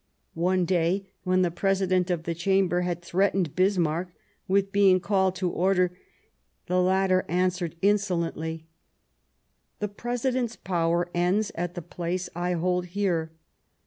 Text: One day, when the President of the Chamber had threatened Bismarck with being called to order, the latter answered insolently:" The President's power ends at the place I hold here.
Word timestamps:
One 0.33 0.65
day, 0.65 1.11
when 1.21 1.43
the 1.43 1.51
President 1.51 2.09
of 2.09 2.23
the 2.23 2.33
Chamber 2.33 2.81
had 2.81 3.03
threatened 3.03 3.55
Bismarck 3.55 4.11
with 4.47 4.71
being 4.71 4.99
called 4.99 5.35
to 5.35 5.51
order, 5.51 5.95
the 6.65 6.81
latter 6.81 7.23
answered 7.29 7.75
insolently:" 7.83 8.65
The 9.79 9.89
President's 9.89 10.55
power 10.55 11.07
ends 11.13 11.51
at 11.53 11.75
the 11.75 11.83
place 11.83 12.29
I 12.35 12.53
hold 12.53 12.87
here. 12.97 13.29